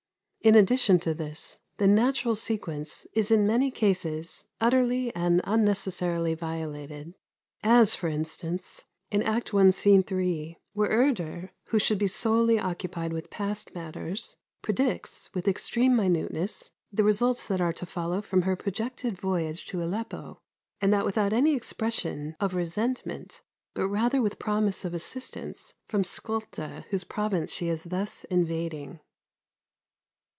[0.43, 7.13] In addition to this, the natural sequence is in many cases utterly and unnecessarily violated;
[7.63, 9.69] as, for instance, in Act I.
[9.69, 9.85] sc.
[9.85, 16.71] iii., where Urda, who should be solely occupied with past matters, predicts, with extreme minuteness,
[16.91, 20.39] the results that are to follow from her projected voyage to Aleppo,
[20.81, 23.43] and that without any expression of resentment,
[23.75, 29.01] but rather with promise of assistance, from Skulda, whose province she is thus invading.